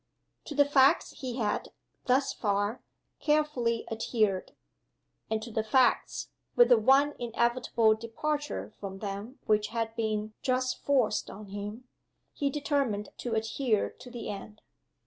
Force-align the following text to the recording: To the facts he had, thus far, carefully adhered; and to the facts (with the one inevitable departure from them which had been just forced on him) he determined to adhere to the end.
To 0.45 0.55
the 0.55 0.65
facts 0.65 1.11
he 1.11 1.35
had, 1.37 1.69
thus 2.05 2.33
far, 2.33 2.81
carefully 3.19 3.87
adhered; 3.91 4.51
and 5.29 5.43
to 5.43 5.51
the 5.51 5.63
facts 5.63 6.29
(with 6.55 6.69
the 6.69 6.77
one 6.79 7.13
inevitable 7.19 7.93
departure 7.93 8.73
from 8.79 8.97
them 8.97 9.37
which 9.45 9.67
had 9.67 9.95
been 9.95 10.33
just 10.41 10.83
forced 10.83 11.29
on 11.29 11.49
him) 11.49 11.83
he 12.33 12.49
determined 12.49 13.09
to 13.19 13.35
adhere 13.35 13.91
to 13.91 14.09
the 14.09 14.27
end. 14.31 14.63